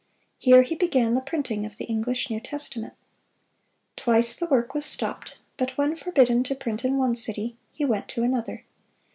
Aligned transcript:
Here 0.39 0.63
he 0.63 0.73
began 0.73 1.13
the 1.13 1.21
printing 1.21 1.63
of 1.63 1.77
the 1.77 1.85
English 1.85 2.31
New 2.31 2.39
Testament. 2.39 2.95
Twice 3.95 4.35
the 4.35 4.47
work 4.47 4.73
was 4.73 4.83
stopped; 4.83 5.37
but 5.57 5.77
when 5.77 5.95
forbidden 5.95 6.41
to 6.45 6.55
print 6.55 6.83
in 6.83 6.97
one 6.97 7.13
city, 7.13 7.55
he 7.71 7.85
went 7.85 8.07
to 8.07 8.23
another. 8.23 8.65